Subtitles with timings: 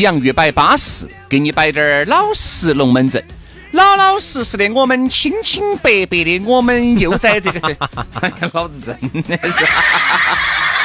[0.00, 3.22] 洋芋摆巴适，给你摆点儿老实龙门阵。
[3.72, 7.60] 老老实实的，我们清清白白的，我们又在这个。
[8.20, 9.66] 哎呀，老子真的是。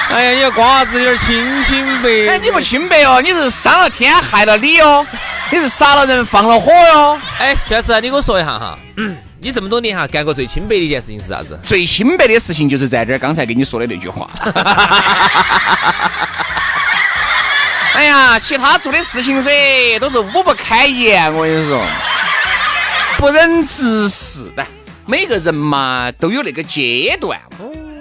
[0.10, 2.10] 哎呀，你瓜子有点清清白。
[2.28, 5.06] 哎，你不清白哦，你是伤了天害了理哦，
[5.50, 7.20] 你是杀了人放了火哟。
[7.40, 11.58] 哎，确实，你给我说一下哈，嗯 你这么多年哈干过最清白的一件事情是啥子？
[11.64, 14.30] 最清白的事情就是在这儿刚才跟你说的那句话。
[17.94, 21.32] 哎呀，其他做的事情噻，都是五不开言。
[21.34, 21.86] 我跟你说，
[23.18, 24.52] 不忍直视。
[24.56, 24.66] 来，
[25.06, 27.40] 每个人嘛都有那个阶段，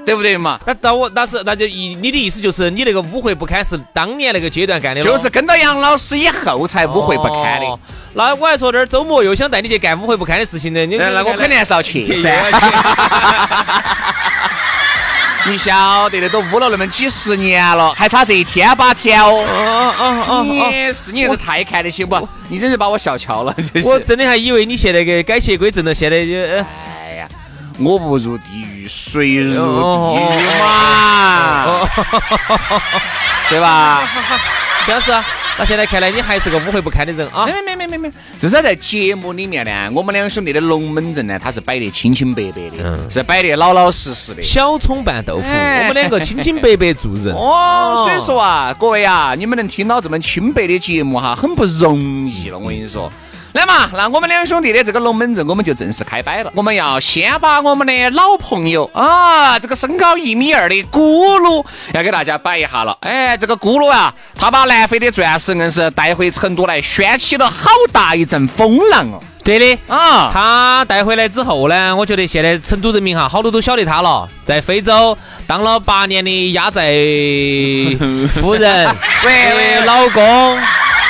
[0.06, 0.58] 对不对嘛？
[0.66, 7.66] 那到我那是那就意你的意思就是你那个污秽不堪是当年那个阶段干的就是跟到杨老师以后才污秽不堪的。
[8.14, 12.30] 那我还说这儿周末又想带你去干污秽不堪的事情呢，你那我肯定还是要去噻。
[15.44, 19.28] 你晓得的，都污了那么几十年了，还差这一天八天哦。
[19.28, 22.28] 哦哦哦你是你是太看得起不？
[22.48, 23.88] 你真是把我笑翘了，就是。
[23.88, 26.32] 我真的还以为你现在给改邪归正了，现在就。
[26.32, 27.28] 哎呀，
[27.78, 29.54] 我不入地狱，谁入
[30.14, 31.88] 地狱嘛？
[33.50, 34.08] 对吧？
[34.86, 35.12] 徐老师。
[35.58, 37.46] 那现在看来，你还是个污秽不堪的人啊！
[37.46, 44.42] 没没没没没，至少在节目里面呢，我们两兄弟的龙门阵呢，他是摆得清清白白的，是摆得老老实实的。
[44.42, 47.34] 小葱拌豆腐，我们两个清清白白做人。
[47.36, 52.58] 哦，所以说啊，各位啊，你们能听到这么清白的节目哈，很不容易了。
[52.58, 53.12] 我跟你说。
[53.52, 56.50] 来嘛，那我们两兄弟的这个龙门阵我们就正式开摆了。
[56.54, 61.62] 我们要先把我们的老朋友啊，这个身高一米二的咕噜
[61.92, 62.96] 要给大家摆一下了。
[63.00, 69.20] 哎，这个咕噜啊，他把南非的钻石硬是带回成都来，掀起了好大一阵风浪哦。
[69.44, 76.84] 对的啊，他带回来之后呢，我觉得现在成都人民哈，好多都晓得他了，在非洲当了八年的压寨
[78.32, 78.88] 夫人，
[79.26, 80.58] 喂，老公。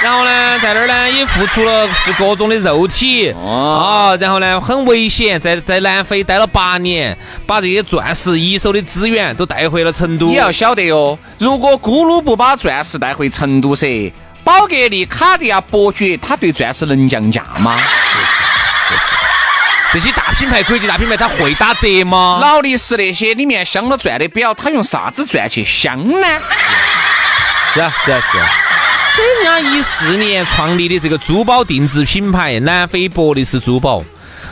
[0.02, 10.26] 然后呢，在那儿呢也付出了是各种的肉体啊，然后呢很危险，在在南非待了八年，把这些钻石一手的资源都带回了成都。
[10.26, 17.76] 你要晓得哟，如果咕噜不把钻石带回成都噻，宝格丽、卡地亚、伯爵，他对钻石能降价吗？
[17.78, 18.42] 就是
[18.90, 19.14] 就是，
[19.92, 22.40] 这些大品牌、国际大品牌，他会打折吗？
[22.42, 26.26] 劳力士那些里面镶了钻的表，他用啥子钻去镶呢？
[27.72, 28.48] 是啊是啊是啊。
[29.15, 34.03] 所以人家一四年创立的这个珠宝定制品牌南非伯利斯珠宝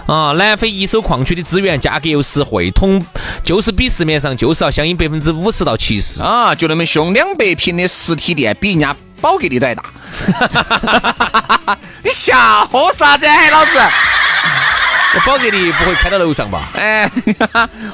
[0.07, 3.03] 啊，南非一手矿区的资源价格又实惠，同
[3.43, 9.85] 就是比市面上就是要相应百分之五十到七十啊，就那么凶，两百平的实体店比人家宝格丽都还大，
[12.03, 12.35] 你笑
[12.95, 13.79] 啥子，老子？
[15.27, 16.71] 宝格丽不会开到楼上吧？
[16.75, 17.11] 哎，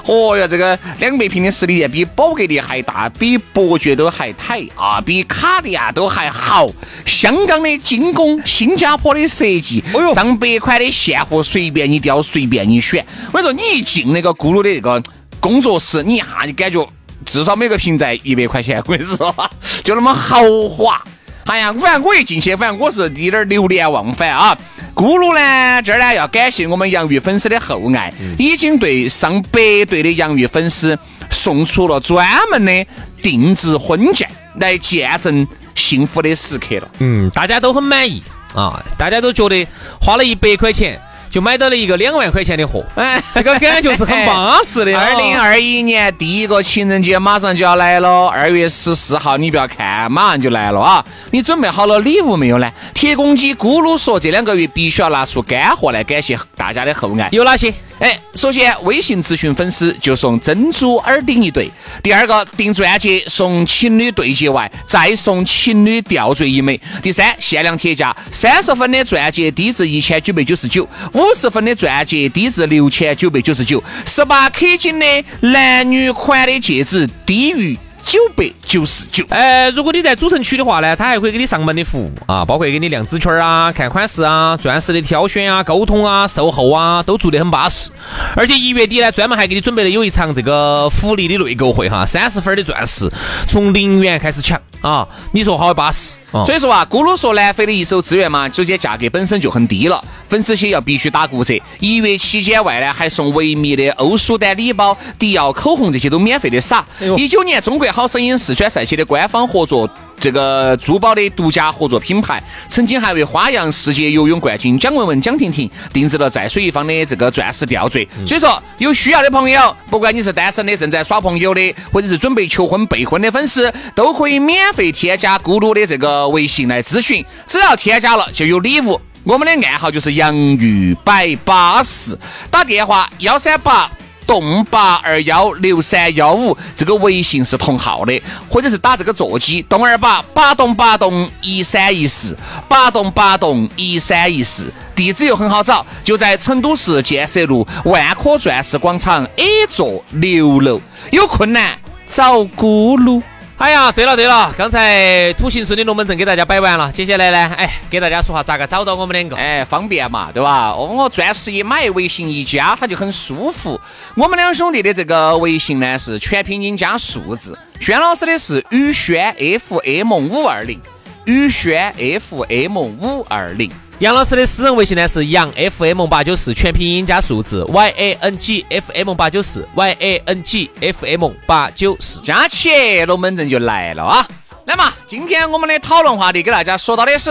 [0.04, 6.69] 哦哟，这个两百平的实体店比宝格丽还大，比伯爵都还抬啊，比卡地亚都还好。
[7.06, 9.82] 香港的精工，新加坡的设计，
[10.15, 13.04] 上百款的现货随便你挑，随便你选。
[13.33, 15.03] 我跟你说，你一进那个咕噜的那个
[15.41, 16.87] 工作室，你一下就感觉
[17.25, 18.83] 至少每个平在一百块钱。
[18.84, 19.34] 我跟你说，
[19.83, 21.03] 就那么豪华。
[21.47, 24.57] 哎呀，反正我一进去，反正我是有点流连忘返啊。
[24.95, 30.98] 咕噜呢，这儿呢要感谢我们洋芋粉丝的厚爱，已经对上百对的洋芋粉丝
[31.31, 32.87] 送出了专门的
[33.22, 34.27] 定制婚戒，
[34.57, 36.89] 来见证幸福的时刻了。
[36.98, 38.22] 嗯，大家都很满意
[38.54, 39.66] 啊，大家都觉得
[40.01, 40.98] 花了一百块钱。
[41.36, 44.98] 就买到了一个两万块钱的货，哎， 这个感觉是很巴适的。
[44.98, 51.04] 二零二一年第一个情人节马上就要来了，二月十四号，你不要看，马上就来了啊！
[51.33, 52.72] 你准备好了礼物没有呢？
[52.94, 57.71] 铁公鸡咕噜说，这两个月必须要拿出干货来感谢大家的厚爱，有哪些？
[57.98, 61.71] 哎，首先微信咨询粉丝就送珍珠耳钉一对，
[62.03, 66.78] 第二个订钻戒送情侣对戒外，再送情侣吊坠一枚。
[67.03, 77.78] 第三，限量铁价，三十分的钻戒低至一千九百九十九，五十分的钻戒低至六千九百九十九，十八 K 金的男女款的戒指低于。
[78.06, 79.26] 九百九十九。
[79.30, 87.91] 呃，如果你在主城区的话呢，他还会给你上门的服务啊，包括给你量尺圈啊、看款式啊、钻石的挑选啊、沟通啊、售后啊，都做得很巴适。
[88.36, 93.10] 而且一月底呢，专门还给你准备了有一场这个福利的内购会哈，三十分的钻石
[93.48, 94.60] 从零元开始抢。
[94.80, 96.16] 啊，你说好巴适。
[96.44, 101.54] 所以说啊，咕噜说南非的一手资源嘛，首先价格本身就很低了，粉丝些要必须打骨折。
[101.80, 106.84] 一月期间外呢，还送维密的欧舒丹礼包、迪奥口红这些都免费的撒。
[107.16, 109.88] 一九年中国好声音四川赛区的官方合作。
[110.18, 118.07] 这个珠宝的独家合作品牌，曾经还为花样世界游泳冠军蒋雯雯、蒋婷婷定制了在水一方的这个钻石吊坠。
[118.27, 127.24] 所以说，有需要的朋友，不管你是单身的、正在耍朋友的，或者是准备求婚备婚的粉丝，都可以免费添加咕噜的这个微信来咨询。
[127.47, 129.01] 只要添加了，就有礼物。
[129.24, 132.16] 我们的暗号就是洋芋摆巴士，
[132.51, 133.91] 打电话幺三八。
[134.26, 142.36] 洞八二幺六三幺五，这个微信是同号的，或者是打这个座机，洞二八八栋八栋一三一四，
[142.68, 150.80] 八栋八栋一三一四，地址又很好找，就在成都市建设路万科钻石广场 A 座六楼，
[151.12, 151.78] 有困难
[152.08, 153.22] 找咕噜。
[153.58, 159.34] 哎呀，对了对了，刚才土行孙的龙门阵给大家摆完了，接下来呢，哎，给大家说下咋个找到我们两个？
[159.34, 160.68] 哎，方便嘛，对吧？
[160.68, 163.80] 哦，我钻石一买，微信一加，它就很舒服。
[164.14, 169.34] 我们两兄弟的这个微信呢是全拼音加数字，轩老师的是宇轩
[169.66, 170.78] FM 五二零，
[171.24, 173.70] 宇轩 FM 五二零。
[174.01, 181.31] 杨老师的私人微信呢是杨 FM 八九四，全拼音加数字 Y A N G F M 八九四 Y A N G F M
[181.47, 184.28] 八九四，加起龙门阵就来了啊！
[184.66, 187.31] 来嘛，今天我们的讨论话题给大家说到的是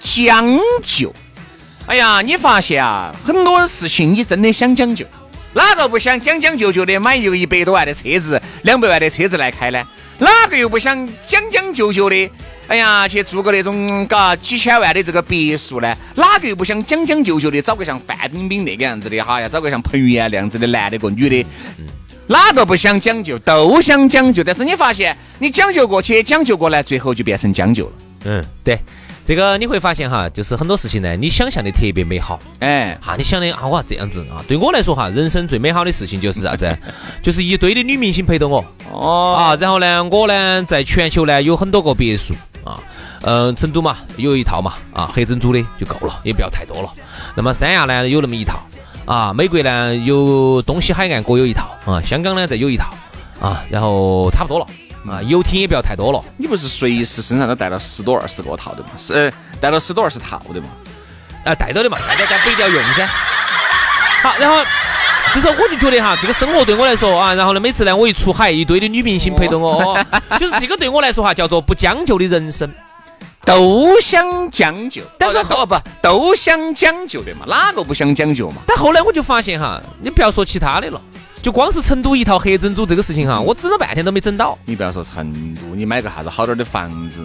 [0.00, 1.12] 将就。
[1.86, 5.04] 哎呀，你发现啊，很多事情你真的想讲究，
[5.54, 9.82] 哪个不想将将就就的买一个一百多万的车子、两百万的车子来开呢？
[10.18, 12.30] 哪个又不想将将就就的？
[12.66, 15.94] 哎呀，去住个那种嘎几千万的这个别墅呢？
[16.14, 19.40] 哪个又不想讲讲究究的找个像范冰冰那个样子的哈？
[19.40, 21.46] 要找个像彭于晏那样子的男的，个女的，
[22.26, 23.38] 哪个不想讲究？
[23.40, 27.92] 都想讲究，但是你发现你讲究过去，讲究过来，最后就变成将就了。
[28.24, 28.78] 嗯，对。
[29.26, 34.44] 这个你会发现哈，就是很多事情呢，你想象的特别美好，哎，哈，你想的啊，我这样子啊。
[34.46, 36.76] 对我来说哈，人生最美好的事情就是啥子？
[37.22, 38.62] 就是一堆的女明星陪着我，
[38.92, 42.34] 哦，啊，然后呢，我呢在全球呢有很多个别墅
[43.24, 46.90] 啊，嗯，成都嘛有一套嘛，啊，黑珍珠的就够了，也不要太多了。
[47.34, 48.60] 那么三亚呢有那么一套，
[49.06, 52.90] 啊，美国呢有东西海岸各有一套，啊，香港呢再有一套，
[53.40, 54.66] 啊，然后差不多了。
[55.06, 56.18] 啊，游艇也不要太多了。
[56.38, 58.88] 你不是随时身上都带了十多二十个套的嘛？
[58.96, 59.30] 是，
[59.60, 60.68] 带了十多二十套的嘛？
[61.44, 63.06] 啊，带到的嘛，带到但不一定要用噻。
[64.22, 64.64] 好，然后
[65.34, 69.94] 就是我就觉得哈，这个生活对我来说啊，然后呢，每次呢我一出海，一堆的女明星陪着我，
[70.40, 72.66] 就是这个对我来说哈，叫做不将就的人生。
[73.44, 78.62] 都想将就，但是哦不，都想将就的嘛，哪个不想将就嘛？
[78.66, 81.00] 但后来我就发现哈，你不要说其他的了。
[81.42, 84.58] 就光是成都一套黑珍珠这个事情哈，我整了半天都没整到。
[84.64, 87.22] 你不要说成都，你买个啥子好点的房子，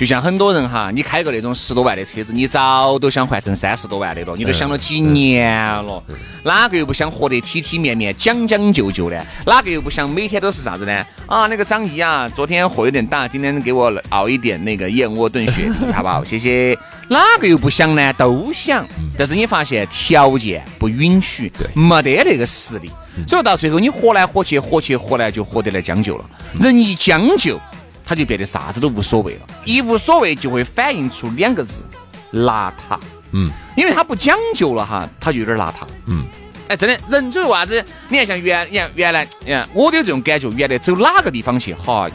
[0.00, 5.54] 就像很多人哈，你开个那种十多万的车子，你早都想换成三十多万的了，你都想了几年
[5.84, 6.02] 了。
[6.42, 9.22] 哪个又不想活得体体面面、讲讲究究的？
[9.44, 11.04] 哪个又不想每天都是啥子呢？
[11.26, 16.24] 啊，那个张姨啊，昨天火有点大，今天给我熬一点那个燕窝炖雪碧， 好不好？
[16.24, 16.74] 谢谢。
[17.10, 18.10] 哪个又不想呢？
[18.14, 18.86] 都想，
[19.18, 22.90] 但是你发现条件不允许，没得那个实力。
[23.28, 26.24] 所以到最后，你活来活去，活去活来，就活得来将就了。
[26.58, 27.60] 人一将就，
[28.10, 29.40] 他就变得啥子都无所谓了。
[29.64, 31.84] 一无所谓，就会反映出两个字：
[32.32, 32.98] 邋遢。
[33.30, 35.86] 嗯，因为他不讲究了哈，他就有点邋遢。
[36.06, 36.24] 嗯，
[36.66, 37.84] 哎，真的，人主要啥子？
[38.08, 40.50] 你看，像原，你看原来，你看我都有这种感觉。
[40.56, 42.10] 原来走哪个地方去，哈，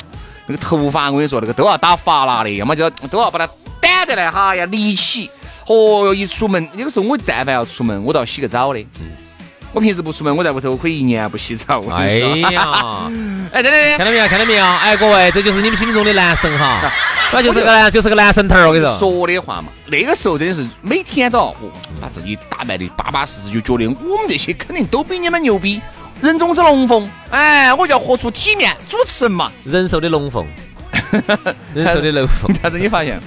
[0.47, 3.47] 那个头发，我跟你说，那个都要打发蜡的，要么就都要把它
[3.81, 5.31] 掸得来，哈，要立起。
[5.67, 8.79] 哦哟，一出门，有个时候我但凡要出门，我都要洗个澡的。
[8.99, 9.24] 嗯。
[9.75, 11.83] 我平时不出门，我在屋头我可以一年不洗澡。
[11.89, 12.15] 哎
[12.49, 13.11] 呀，
[13.51, 14.27] 哎，真的，看到没有？
[14.29, 14.63] 看到没有？
[14.65, 16.89] 哎，各位，这就是你们心目中的男神哈，
[17.33, 18.67] 那就是个男，就是个男神头儿。
[18.69, 21.53] 我跟你说，说的话嘛，那个时候真的是每天都要
[21.99, 25.81] 把自己打扮的巴巴适适，就觉得我们这些肯定都比你们牛逼，
[26.21, 27.05] 人中之龙凤。
[27.31, 30.47] 哎，我就要活出体面，主持人嘛，人寿的龙凤，
[31.75, 32.55] 人寿的龙凤。
[32.63, 33.19] 但是你发现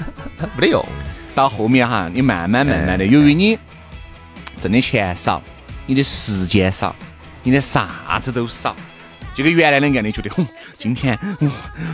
[0.56, 0.82] 没得用，
[1.34, 3.58] 到后面哈，你慢慢慢慢的，由于你
[4.62, 5.42] 挣的钱少。
[5.88, 6.94] 你的时间少，
[7.42, 8.76] 你的啥子都少。
[9.34, 11.18] 就跟原来的案例觉得，哼，今天，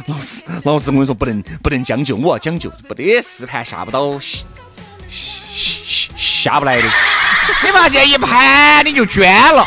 [0.07, 4.45] 老子老子我跟你说不能不能将就，我要将就，不得试盘下不到下
[5.09, 6.91] 下下不来的。
[7.63, 9.65] 你发现一盘你就捐了，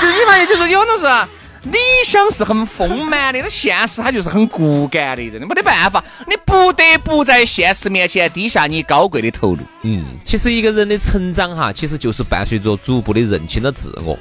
[0.00, 1.28] 就你发现就是有的是。
[1.64, 9.60] 理想是很丰满的，那现实它就是很骨感的，真的没得办法，你不得不在现实面前低下你高贵的头颅。
[9.82, 14.18] 嗯，其实一个人的成长哈，其实就是伴随着逐步的认清了自我。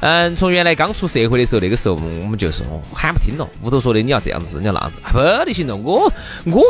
[0.00, 2.62] 嗯，从原来刚出社会的时候，那个时候我们就是
[2.94, 6.10] 喊不听了，屋头说的你要这样子，你要那样子，不得行了，我
[6.46, 6.62] 我。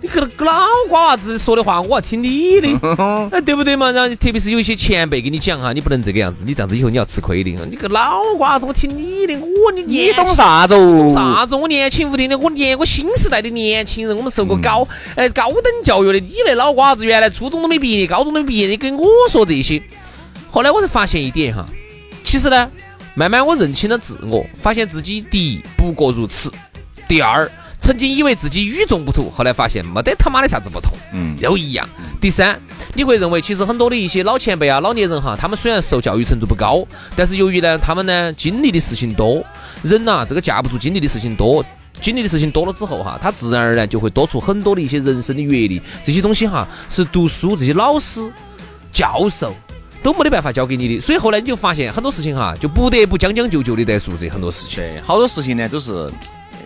[0.00, 0.52] 你个个老
[0.88, 2.68] 瓜娃子说的话，我要听你的，
[3.32, 3.90] 哎，对不对嘛？
[3.90, 7.50] 然后特别是有一些前辈跟你讲哈，你不能这个样子，你这样子以后你要吃亏的。
[7.66, 10.74] 你个老瓜娃子，我听你的，我你你懂啥子？
[11.12, 11.56] 啥子？
[11.56, 14.86] 我年轻无敌的，我年我新时代的年轻人，我们受过高
[15.16, 16.20] 哎高等教育的。
[16.20, 19.82] 你那老瓜子原来初中都没毕业，高中都没毕业，你跟我说这些。
[20.50, 21.66] 后来我才发现一点哈，
[22.22, 22.70] 其实呢，
[23.16, 26.52] 慢慢我认清了自我，发现自己第一不过如此，
[27.08, 27.50] 第二。
[27.88, 31.88] 曾经以为自己与众不同，后来发现没得他妈的啥子不同，嗯，都一样。
[32.20, 32.60] 第三，
[32.92, 39.42] 你会认为其实很多的一些老前辈啊、老年人哈，他们虽然受教育程度不高，但是由于呢，他们呢经历的事情多，
[39.82, 41.64] 人呐这个架不住经历的事情多，
[42.02, 48.30] 经历的事情多了之后哈，他自然而然就会多出很多的一些人生的阅历，这些东西哈是读书这些老师、
[48.92, 49.54] 教授
[50.02, 56.06] 都没得办法教给你的，所以后来你就发现很多事情哈，就不得不将将就就的在做这很多事情，好多事情呢都是。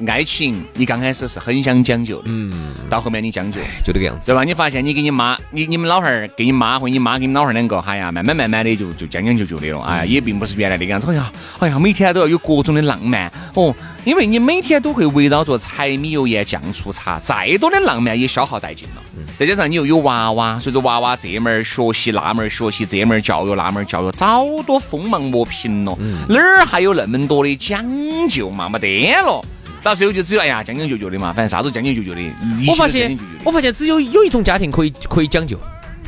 [0.07, 4.45] 爱情，你刚开始是很想讲究的，嗯，到后面你将就，就这个样子，对吧？
[4.45, 13.31] 你发现你跟你妈，你你们老汉儿跟你妈或你妈跟你老汉儿两个，哎呀，慢慢慢慢的就就将将就就的了，哎，也并不是原来那个样子，哎呀，哎呀，每天都要有各种的浪漫。
[13.55, 19.03] 哦，因为你每天都会围绕着柴米油盐酱醋茶，再多的浪漫也消耗殆尽了，
[19.39, 25.97] 再加上你又有娃娃，随着娃娃这门儿学习那门儿学习，这门儿教育那门儿教育，早都锋芒磨平了，
[26.29, 27.85] 哪儿还有那么多的讲
[28.29, 28.69] 究嘛？
[28.69, 29.45] 没得了。
[29.83, 32.21] 到最后就只有哎呀将将就就的嘛，反正啥子将将就就的。
[32.69, 35.59] 我发现，我发现只有有一种家庭可以可以讲究，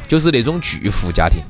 [0.08, 1.40] 就是那种巨富家庭。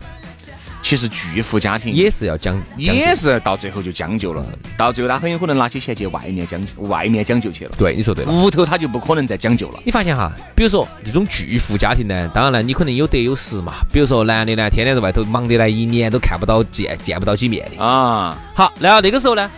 [0.83, 4.45] 其实巨富家庭也是要讲，也是到最后就将就了。
[4.77, 7.73] 到最后他很有可能拿起钱去外面将外面将就去了。
[7.79, 8.31] 对，你说对了。
[8.31, 9.81] 屋头他就不可能再将就了。
[9.85, 13.73] 你发现哈，比如说这种巨富家庭呢，当然了，你可能有得有失嘛。
[13.91, 18.37] 比如说男的呢，天天在外头忙得来，一年都看不到见见不到几面的啊。
[18.55, 19.51] 好，然后那个时候呢。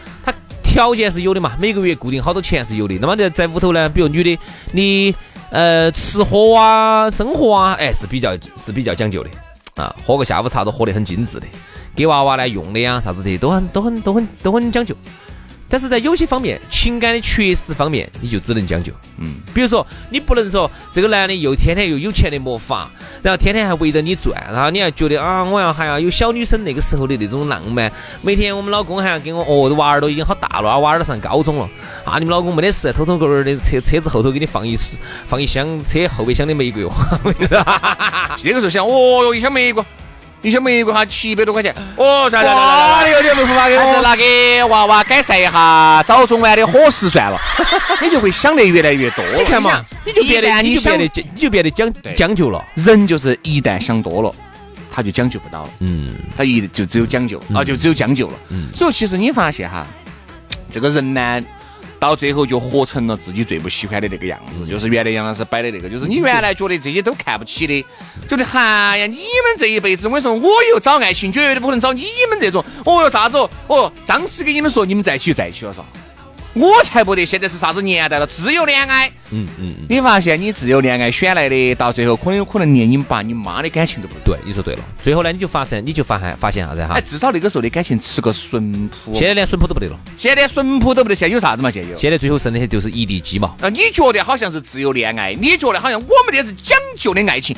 [0.76, 2.99] 条件是有的嘛，每个月固定好多钱是有的。
[3.00, 4.38] 那么在在屋头呢，比如女的，
[4.73, 5.14] 你
[5.49, 9.30] 呃吃喝啊、生活啊，哎是比较是比较讲究的
[9.83, 11.47] 啊，喝个下午茶都喝得很精致的，
[11.95, 14.95] 给娃娃呢用的呀啥子的都很都很都很都很讲究。
[15.68, 18.92] 但是在有些方面，情感的缺失方面，你就只能将就。
[19.18, 22.88] 嗯，比如说，你不能说这个男的又天天又有钱的没法，
[23.23, 27.90] 然后天天还围着你转，然后你还觉得啊，我要还要有小女生那个时候的那种浪漫。
[28.23, 31.68] 每天我们老公还要给我，哦，娃儿都已经好大了，娃儿都上高中了。
[32.04, 34.78] 啊，你们老公没得事，偷偷个儿的车车子后头给你放一
[35.26, 37.18] 放一箱车后备箱的玫瑰花。
[38.44, 39.82] 那个时候想，哦哟，一箱玫瑰。
[40.47, 47.37] 一箱玫瑰花七百多块钱，哦，算了算了，有点没发给我，还是拿给娃娃改善一下早中晚的伙食算了。
[48.00, 52.65] 你就会想得越来越多，你看嘛，你就变得你就变得你就变得讲讲究了。
[52.75, 54.33] 人就是一旦想多了，
[54.95, 55.71] 他就讲究不到了。
[55.81, 58.35] 嗯，他一就只有讲究啊，就只有将就了。
[58.50, 59.85] 嗯，所以其实你发现哈，
[60.71, 61.43] 这个人呢。
[61.99, 67.85] 到最后就活成了自己最不喜欢的那个样子，就是原来杨老师摆的那个，就是你原来觉得这些都看不起的，
[68.29, 72.65] 觉得嗨呀，你们这一辈子，我跟你说，我又找爱情，绝对不可能找你们这种。
[72.85, 73.37] 哦哟，啥子？
[73.37, 75.87] 哦，哦张师给你们说，你们在一起就在一起了，是吧？
[76.57, 77.27] 我才不得！
[77.27, 78.27] 现在是啥子年代了？
[78.27, 79.13] 自由恋爱。
[79.31, 79.75] 嗯嗯。
[79.91, 84.39] 你发现你自由恋爱选来的，到最后可能有可能连你爸你妈的感情都不对。
[84.43, 84.81] 你说对了。
[84.99, 86.95] 最后呢，你就发现，你就发现发现啥子哈？
[86.95, 89.13] 哎，至少那个时候的感情吃个淳朴。
[89.15, 90.01] 现在连淳朴都不得了。
[90.17, 91.71] 现在连淳朴都不得，现在有啥子嘛？
[91.71, 91.99] 现在有。
[91.99, 93.55] 现在最后剩的就是一地鸡毛。
[93.61, 95.35] 那，你觉得好像是自由恋爱？
[95.35, 97.55] 你觉得好像我们这是讲究的爱情？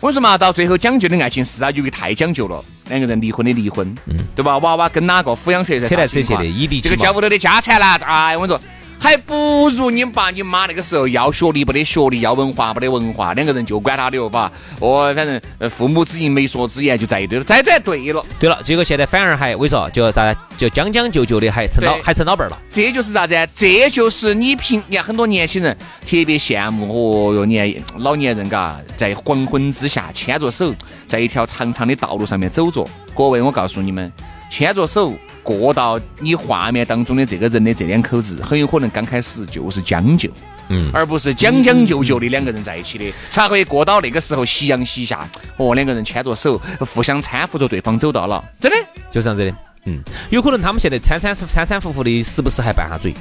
[0.00, 2.64] 我说嘛，到最后讲究的爱情是啊，由于太讲究了。
[2.88, 4.58] 两个人离婚的离婚，嗯，对吧？
[4.58, 8.60] 娃娃跟哪个抚养权在扯来扯去的，异地这个家屋头的家产啦，哎，我跟你说。
[9.04, 14.50] 还不如你爸你妈那个时候要学历不得学历，要文化不得文化，两个人就管他的哦，吧？
[14.80, 18.58] 哦，反正父母之言媒妁之言就在一堆了，在对对了，对了。
[18.64, 22.58] 结果现在反而还我跟你说，就咋就将将就就的还成老还成老伴儿了。
[22.70, 23.36] 这就是啥子？
[23.54, 30.74] 这就是你平你看很多年轻人特别羡慕哦哟，年老年人嘎，在黄昏之下牵着手，
[31.06, 32.88] 在一条长长的道路上面走着。
[33.14, 34.10] 各位，我告诉你们，
[34.54, 35.12] 牵着手。
[35.42, 40.26] 过到你画面当中的这个人的这两口子，很有可能刚开始就是将就，
[40.68, 48.78] 嗯，而不是将将就就的两个人在一起的，才会过到那个时候夕阳西下，哦，两个人牵着手，互相搀扶着对方走到了，真的
[49.12, 49.54] 就这样子的。
[49.84, 53.12] 嗯，有可能他们现在搀搀搀搀扶扶的，时不时还拌下嘴。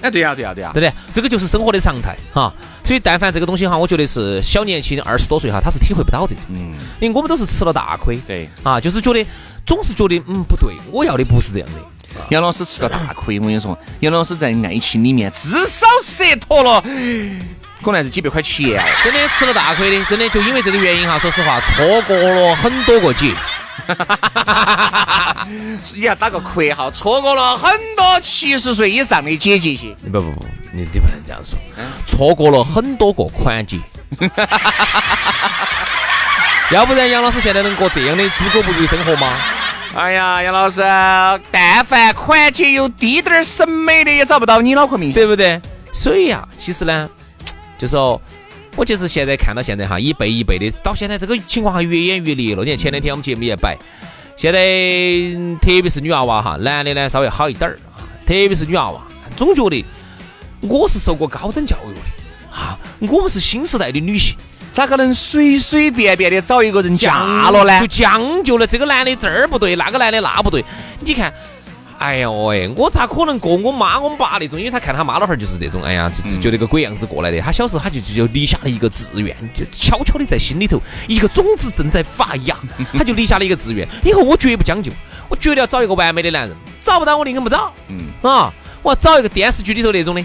[0.00, 0.90] 哎，对呀，对呀，对呀，对不对？
[1.12, 2.50] 这个就是生活的常态哈。
[2.82, 6.42] 所以，但凡这个东西哈，我觉得是小年轻二十多岁哈，他是体会不到这种。
[6.48, 8.18] 嗯，因为我们都是吃了大亏。
[8.26, 8.48] 对。
[8.62, 9.22] 啊，就是觉得
[9.66, 11.74] 总是觉得嗯不对，我要的不是这样的。
[12.30, 16.82] 杨老师吃了大亏，我跟你说，杨老师在爱情里面至少赊脱了，
[17.82, 18.84] 可能是几百块钱。
[19.04, 23.34] 真的吃了大亏的，真的就因为这个原因哈，说实话，错过了很多个姐。
[25.94, 29.94] 你要打个括号，错过了很多七十岁以上的姐姐些。
[30.10, 31.58] 不不不，你你不能这样说。
[32.06, 33.78] 错过了很多个款节。
[36.72, 39.38] 要不然杨老师现在能过这样的猪狗不如生活吗？
[39.94, 40.80] 哎呀，杨老师，
[41.50, 45.60] 但凡款节有滴点儿审美的，也找不到你脑壳明星，对不对？
[45.92, 47.08] 所以呀，其实呢，
[47.78, 48.20] 就说。
[48.76, 52.62] 我就是现在看到现在哈，一辈一辈的，到现在这个情况还越演越烈了。
[52.62, 53.76] 你看前两天我们节目也摆，
[54.36, 54.60] 现在
[55.60, 59.02] 特别是女娃娃哈，男的呢稍微好一点儿啊，特别是女娃娃，
[59.36, 59.84] 总觉得
[60.60, 64.36] 我是受过高等教育的啊，我们是新时代的女性，
[64.72, 67.80] 咋个能随随便便的找一个人嫁了呢？
[67.80, 70.64] 就将就了，这个男的这儿不对，那个男的那不对，
[71.00, 71.32] 你看。
[71.98, 74.58] 哎呀，喂，我咋可能过我妈我们爸那种？
[74.58, 77.38] 因为他看他妈老汉儿就是这种，哎呀，就就那个鬼样子过来的。
[77.42, 82.56] 他小时候他就就立下了一个志愿，就悄悄的在心里头，一个种子正在发芽，
[82.96, 83.86] 他就立下了一个志愿。
[84.02, 84.90] 以后我绝不将就，
[85.28, 87.70] 我绝对要找一个完美的男人，找不到我宁肯不找。
[87.88, 88.50] 嗯，啊，
[88.82, 90.24] 我要找一个电视剧里头那种的。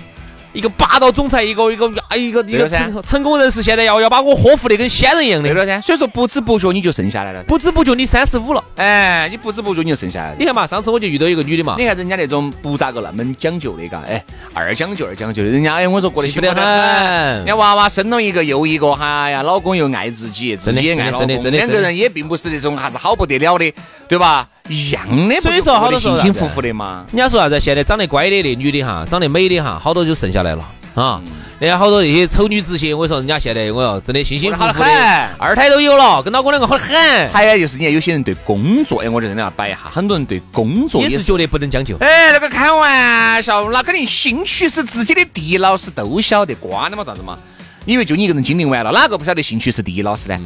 [0.56, 5.82] 一个霸道总裁，一个一个哎，一个一个成成功人士，现在要要把我呵护的跟仙人一样的，对了噻。
[5.82, 10.36] 所以说不知不觉你就剩下来了，不知不觉你三十五了，哎，你不知不觉你就剩下来了。
[10.40, 16.64] 你看嘛，上次我就遇到一个女的嘛，你看人家那种不咋个那么讲究的，嘎，哎，二讲究二讲究的，人家哎，我说过得幸福得很。
[16.64, 23.74] 人家娃娃生了一个又一个，哎呀，老公又爱自己，自己也爱老公，两个人也并不是那种啥子好不得了的，
[24.08, 24.48] 对吧？
[24.68, 27.06] 一样的，所以说好多幸幸福福的嘛。
[27.12, 27.60] 人家说啥子？
[27.60, 30.66] 现在长得乖的那女的哈，长得美的哈，好多就剩下来了。
[30.96, 31.22] 啊，
[31.60, 37.30] 人家好多那些丑女子些，我说人家现在我要真的辛辛苦苦的，二胎都有了，跟老公两个好得很。
[37.34, 41.98] 还有就是，你看有些人对工作，哎，我觉得真的要摆一下，很多人对工作也是觉得不能将就。
[41.98, 47.38] 哎，那个开玩笑，那肯定兴趣是自己的地老师都晓得，瓜的嘛，咋子嘛？
[47.84, 50.40] 因为就你一个人经历完了，哪个不晓得兴趣是第一老师呢？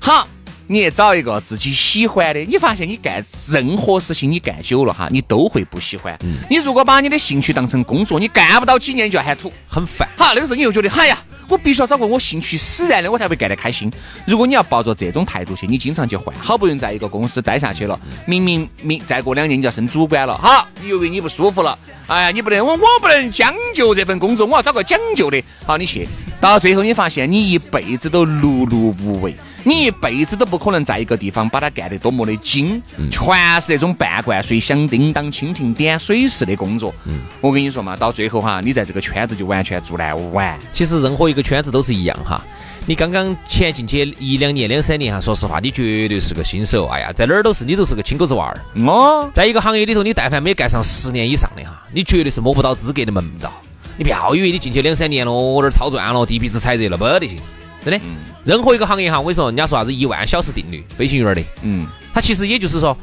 [0.00, 0.26] 好。
[0.66, 6.18] 你也找一个自己喜欢的，你发现你干任何事情你干久了哈，你都会不喜欢。
[6.48, 10.08] 你如果把你的兴趣当成工作，你干不到几年就要喊土，很烦。
[10.16, 13.92] 好，那个时候你又觉得，哎呀，我必须要找个我兴趣使然的，我才会干得开心。
[14.26, 25.42] 如果你要抱着这种态度去，你经常去换，好不容易在一个公司待下去了，明明明再过两年你就要升主管了，好，由于你不舒服了，哎呀，你不能我我不能将就这份工作，我要找个讲究的。
[25.66, 26.08] 好，你去，
[26.40, 29.34] 到最后你发现你一辈子都碌碌无为。
[29.66, 36.94] 你一辈子都不可能在一个地方把它干得多么的精，全是那种半罐水响叮当、蜻蜓点水式的工作。
[37.40, 40.58] 我跟你说嘛，到最后哈，你在这个圈子就完全做难完。
[40.72, 42.44] 其实任何一个圈子都是一样哈，
[42.84, 46.86] 你刚刚前进去一两年、两三年哈，说实话，你绝对是个新手。
[46.88, 48.60] 哎呀，在哪儿都是你都是个青狗子娃儿。
[48.86, 53.50] 哦，在一个行业里头，你但凡没干上十年以上的哈，你绝对是摸不到资格的门道。
[53.96, 57.38] 你不要以为你进去两三年了，我这儿操转了，地皮子踩热了，不得行。
[57.84, 58.00] 真的，
[58.44, 62.96] 任何一个行业哈，我跟你说，人家说啥子一万小时定律，飞行员的，嗯，他其实也就是说，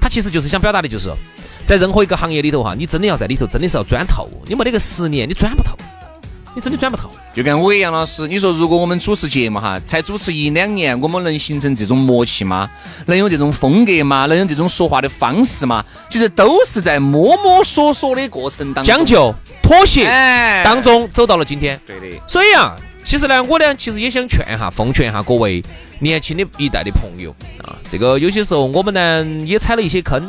[0.00, 1.08] 他其实就是想表达的就是，
[1.64, 5.76] 在任何一个行业里头哈，你真的要在里头真的是要钻透，你没得个十年，你钻不透，
[6.54, 7.08] 你真的钻不透。
[7.32, 12.68] 就跟我一样老师，你说如果我们主持节目哈，才主持一两年，我们能形成这种默契吗？
[13.06, 14.26] 能有这种风格吗？
[14.26, 15.84] 能有这种说话的方式吗？
[16.10, 20.04] 其实都是在摸摸索索的过程当中，将就妥协
[20.64, 21.80] 当中走到了今天。
[21.86, 22.76] 对的，所以啊。
[23.04, 25.62] 其实呢，我呢，其实也想劝哈，奉劝哈各位
[26.00, 27.30] 年轻的一代的朋友
[27.62, 30.26] 啊，这个有些时候我们呢也踩了一些坑，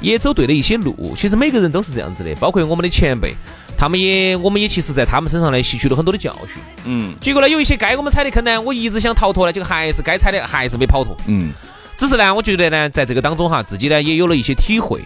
[0.00, 1.14] 也走对了一些路。
[1.16, 3.32] 其实每个人都是这样子的，包括我们的前辈，
[3.78, 6.62] 他们也，我们也其实，在他们身上呢吸取了很多的教训。
[6.84, 7.14] 嗯。
[7.20, 11.16] 结果呢，有一些该我们踩的坑呢，我一直想逃脱呢，结果还是该踩的，还是没跑脱。
[11.28, 11.52] 嗯。
[11.96, 15.00] 只是呢，我觉得呢，在这个当中哈，自己呢也有了一些体会。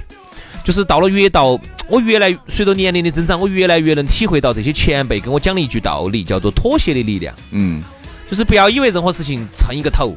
[0.63, 7.35] 就是到了越到我越来随着年龄的增长，我越来越能体会到这些前辈跟我讲的一句道理，叫做妥协的力量。
[7.51, 7.83] 嗯，
[8.31, 10.17] 就是不要以为任何事情蹭一个头，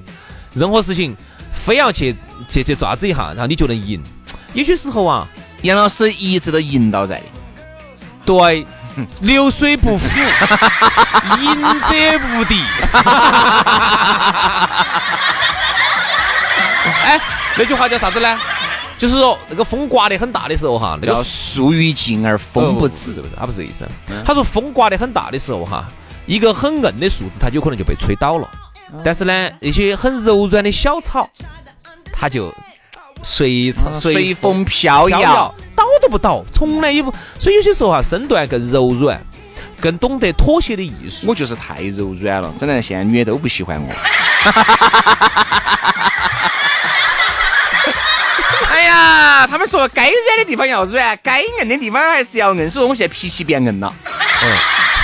[0.54, 1.16] 任何事情
[1.52, 2.16] 非要去
[2.48, 4.02] 去去抓子一下，然后你就能赢。
[4.54, 5.28] 有些时候啊，
[5.64, 7.22] 杨老师一直都引导在。
[8.26, 8.66] 对，
[9.22, 10.20] 流水不腐，
[11.42, 11.96] 赢者
[12.38, 12.62] 无敌。
[17.04, 17.20] 哎，
[17.58, 18.40] 那句话叫啥子呢？
[19.04, 23.34] 就是说那个风刮得很大的时候哈，那个树欲静而风不止，是不是？
[23.38, 23.86] 他不是这意思。
[24.24, 25.86] 他说风刮得很大的时候哈，
[26.26, 28.50] 一个很硬的树枝它有可能就被吹倒了，
[29.04, 31.30] 但是呢，那些很柔软的小草，
[32.14, 32.50] 它就
[33.22, 37.14] 随草随风飘摇，倒都不倒，从来也不。
[37.38, 39.22] 所以有些时候哈，身段更柔软。
[39.82, 43.90] 更懂得妥协的艺术，我就是太柔软了，真的，现在女的都不喜欢我。
[49.34, 53.92] 哎呀，他们说该软的地方要软，该硬的地方还是要硬，所以我现在脾气变硬了，
[54.44, 54.58] 嗯，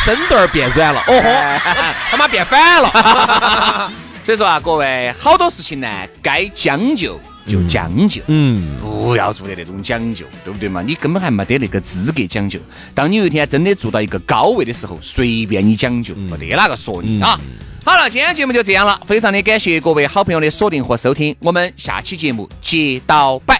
[0.05, 1.61] 身段变软了，哦豁，
[2.11, 3.91] 他妈变反了。
[4.23, 5.87] 所以说啊，各位，好多事情呢，
[6.21, 7.19] 该将就。
[7.47, 10.83] 就将就，嗯，不要做的那种讲究，对不对嘛？
[10.83, 12.59] 你根本还没得那个资格讲究。
[12.93, 17.39] 当你有一天真的做到一个高位的时候，随便你讲究，没得哪个说你啊。
[17.83, 23.59] 好了，今天节目就这样了，非常的感谢各位好朋友的锁定和收听，我们下期节目接到拜，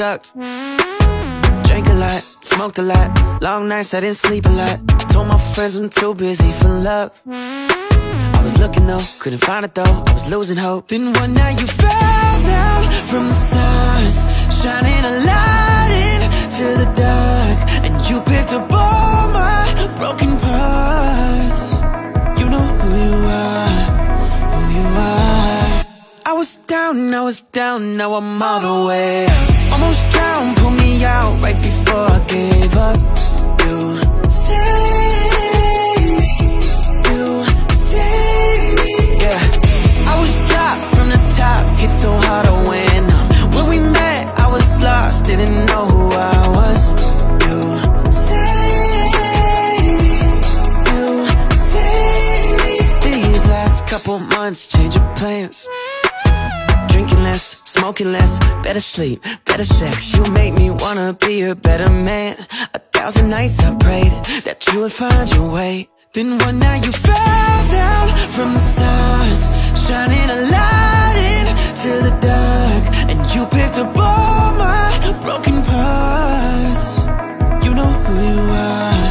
[0.00, 0.32] sucked.
[1.68, 3.08] Drank a lot, smoked a lot,
[3.42, 4.78] long nights I didn't sleep a lot.
[5.12, 7.10] Told my friends I'm too busy for love.
[7.28, 9.96] I was looking though, couldn't find it though.
[10.10, 10.88] I was losing hope.
[10.88, 14.16] Then one night you fell down from the stars,
[14.60, 15.92] shining a light
[16.32, 19.62] into the dark, and you picked up all my
[20.00, 21.62] broken parts.
[22.40, 23.80] You know who you are,
[24.54, 25.84] who you are.
[26.30, 30.74] I was down, I was down, now I'm all the way up almost drowned, pulled
[30.74, 32.98] me out right before I gave up.
[33.64, 33.96] You
[34.30, 36.60] saved me,
[37.08, 38.94] you saved me.
[39.24, 39.40] Yeah,
[40.06, 43.54] I was dropped from the top, hit so hard I went up.
[43.54, 46.82] When we met, I was lost, didn't know who I was.
[47.46, 47.62] You
[48.12, 50.12] saved me,
[50.92, 51.06] you
[51.56, 52.74] saved me.
[53.02, 55.68] These last couple months, change of plans,
[57.80, 60.14] smoking less, better sleep, better sex.
[60.14, 62.36] You make me wanna be a better man.
[62.74, 64.12] A thousand nights I prayed
[64.46, 65.88] that you would find your way.
[66.12, 69.40] Then one night you fell down from the stars,
[69.84, 74.88] shining a light into the dark, and you picked up all my
[75.24, 76.88] broken parts.
[77.64, 79.06] You know who you are,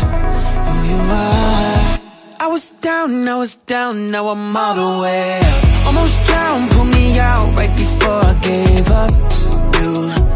[0.68, 2.00] who you are.
[2.46, 5.88] I was down, I was down, now I'm all the way up.
[5.88, 9.12] Almost drowned, pull me out right before I gave up.
[9.80, 9.94] You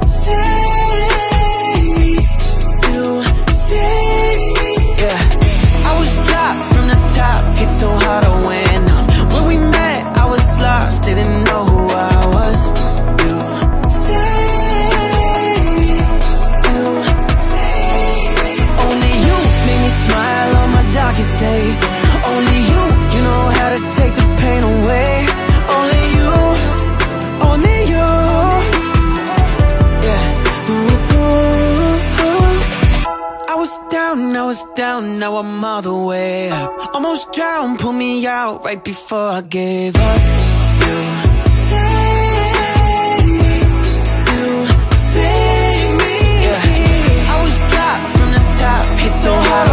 [0.08, 2.22] saved me,
[2.88, 4.76] you saved me.
[5.02, 5.20] Yeah,
[5.90, 9.06] I was dropped from the top, hit so hard I went up.
[9.34, 11.73] When we met, I was lost, didn't know
[37.84, 40.22] Pull me out right before I gave up.
[40.80, 41.04] You
[41.68, 43.54] saved me.
[44.32, 44.48] You
[44.98, 46.16] saved me.
[46.46, 47.34] Yeah.
[47.34, 49.73] I was dropped from the top, hit so hard.